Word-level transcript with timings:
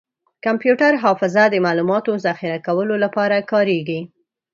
کمپیوټر 0.45 0.91
حافظه 1.03 1.43
د 1.49 1.55
معلوماتو 1.65 2.11
ذخیره 2.25 2.59
کولو 2.67 2.95
لپاره 3.03 3.45
کارېږي. 3.51 3.99